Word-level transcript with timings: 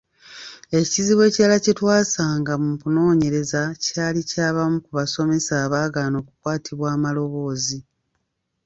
Ekizibu 0.79 1.21
ekirala 1.29 1.57
kye 1.63 1.73
twasanga 1.79 2.53
mu 2.63 2.71
kunoonyereza 2.81 3.61
kyali 3.83 4.21
ky’abamu 4.29 4.77
ku 4.85 4.89
basomesa 4.97 5.51
abaagaana 5.65 6.15
okukwatibwa 6.21 6.87
amaloboozi. 6.95 7.79